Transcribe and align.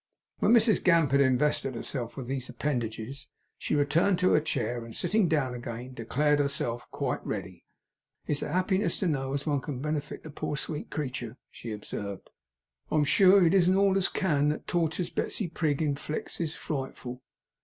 When 0.39 0.53
Mrs 0.53 0.83
Gamp 0.83 1.11
had 1.11 1.21
invested 1.21 1.75
herself 1.75 2.17
with 2.17 2.25
these 2.25 2.49
appendages 2.49 3.27
she 3.59 3.75
returned 3.75 4.17
to 4.17 4.31
her 4.31 4.39
chair, 4.39 4.83
and 4.83 4.95
sitting 4.95 5.27
down 5.27 5.53
again, 5.53 5.93
declared 5.93 6.39
herself 6.39 6.89
quite 6.89 7.23
ready. 7.23 7.67
'It's 8.25 8.41
a 8.41 8.47
'appiness 8.49 8.97
to 9.01 9.07
know 9.07 9.31
as 9.35 9.45
one 9.45 9.61
can 9.61 9.77
benefit 9.79 10.23
the 10.23 10.31
poor 10.31 10.57
sweet 10.57 10.89
creetur,' 10.89 11.37
she 11.51 11.71
observed, 11.71 12.31
'I'm 12.89 13.03
sure. 13.05 13.45
It 13.45 13.53
isn't 13.53 13.75
all 13.75 13.95
as 13.95 14.07
can. 14.07 14.49
The 14.49 14.57
torters 14.61 15.11
Betsey 15.11 15.47
Prig 15.47 15.83
inflicts 15.83 16.41
is 16.41 16.55
frightful! 16.55 17.21